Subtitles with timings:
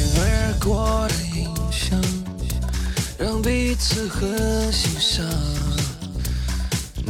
[0.00, 2.00] 擦肩而过的印象，
[3.18, 5.26] 让彼此很欣赏。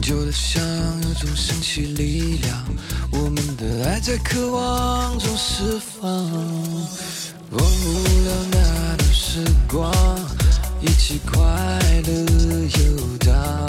[0.00, 0.62] 旧的像
[1.02, 2.64] 有种神奇力量，
[3.12, 6.10] 我们的爱在渴望中释放。
[7.50, 9.92] 忘不了那段时光，
[10.80, 11.40] 一起快
[12.06, 12.12] 乐
[12.78, 13.66] 游荡，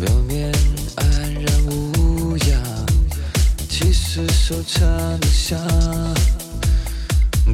[0.00, 0.52] 表面
[0.96, 2.86] 安然无恙，
[3.68, 4.88] 其实收藏
[5.20, 5.58] 的香。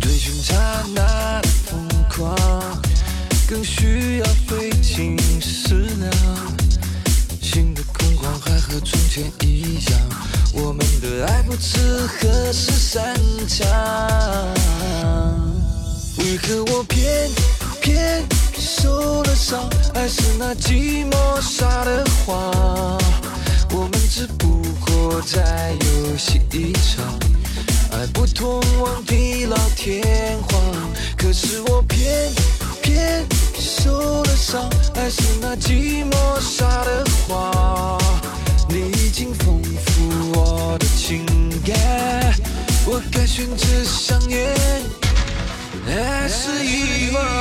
[0.00, 0.55] 追寻刹
[0.95, 2.37] 那的疯狂，
[3.48, 6.12] 更需要费尽思量。
[7.41, 10.00] 心的空旷还和从前一样，
[10.53, 13.15] 我们的爱不知何时散
[13.49, 13.66] 场。
[16.19, 17.31] 为何我偏
[17.81, 18.25] 偏
[18.59, 19.69] 受了伤？
[19.94, 22.37] 爱是那寂寞撒的谎，
[23.71, 27.05] 我们只不过在游戏一场，
[28.12, 30.03] 不通往地老天
[30.48, 30.60] 荒。
[31.16, 32.31] 可是我偏
[32.82, 33.25] 偏
[33.59, 37.98] 受了伤，爱是那寂寞撒的花，
[38.69, 41.25] 你已经丰富我的情
[41.64, 41.75] 感，
[42.87, 44.54] 我该选择想念，
[45.87, 47.34] 还是遗忘？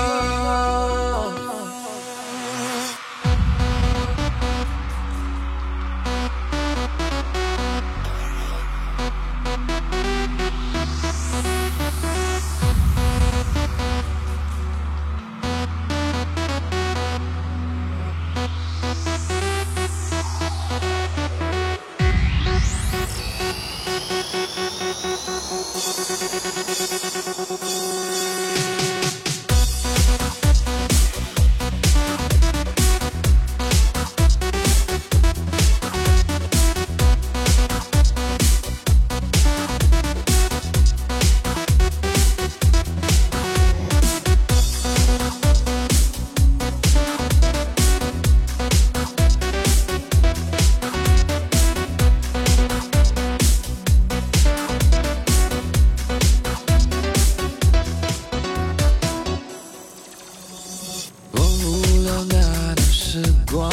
[63.14, 63.72] 时光，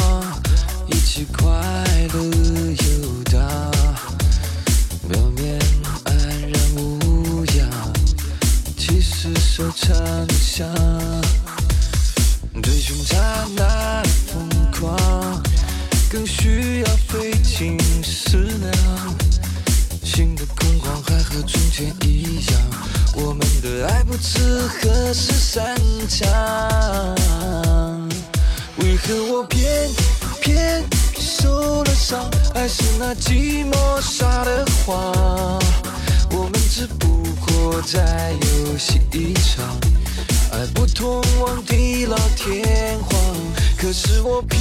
[0.88, 1.48] 一起快
[2.12, 3.40] 乐游荡，
[5.08, 5.58] 表面
[6.04, 7.66] 安然无恙，
[8.76, 9.96] 其实收藏
[10.26, 10.68] 的香。
[12.62, 13.16] 追寻刹
[13.56, 14.46] 那的疯
[14.78, 15.42] 狂，
[16.10, 19.16] 更需要费尽思量。
[20.04, 22.60] 心的空旷还和从前一样，
[23.14, 25.74] 我们的爱不知何时散
[26.10, 27.69] 场。
[29.02, 29.90] 可我偏
[30.40, 30.84] 偏
[31.18, 32.30] 受了伤？
[32.54, 35.60] 爱是那寂寞撒的谎，
[36.30, 39.78] 我们只不过在游戏一场，
[40.52, 43.20] 爱不通往地老天荒。
[43.76, 44.60] 可是我偏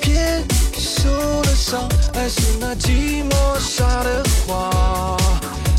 [0.00, 0.44] 偏
[0.78, 1.10] 受
[1.42, 5.18] 了伤，爱是那寂寞撒的谎，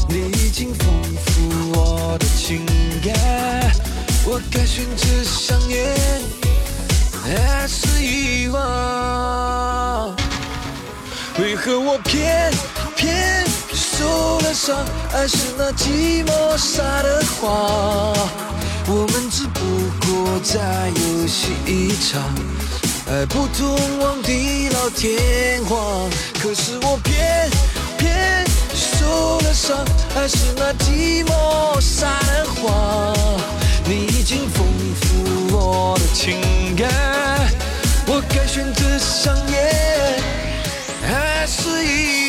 [0.08, 0.88] 你已经丰
[1.26, 2.66] 富我的情
[3.04, 3.72] 感，
[4.26, 5.96] 我该选择想念，
[11.42, 12.52] 为何我偏
[12.98, 14.76] 偏受了伤？
[15.14, 18.14] 爱是那寂寞撒的谎，
[18.88, 19.60] 我们只不
[20.06, 20.60] 过在
[20.90, 22.22] 游戏一场，
[23.08, 26.10] 爱不通往地老天荒。
[26.42, 27.50] 可是我偏
[27.98, 28.46] 偏
[28.76, 29.78] 受了伤，
[30.18, 33.16] 爱是那寂寞撒的谎。
[33.86, 34.68] 你已经丰
[35.00, 36.90] 富我的情感，
[38.08, 39.49] 我该选择伤。
[41.50, 42.29] 随意。